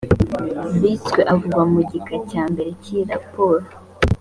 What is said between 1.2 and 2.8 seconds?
avugwa mu gika cya mbere